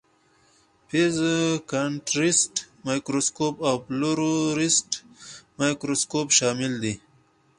[0.89, 1.15] فیز
[1.71, 2.53] کانټرسټ
[2.87, 4.91] مایکروسکوپ او فلورسینټ
[5.59, 6.93] مایکروسکوپ شامل دي.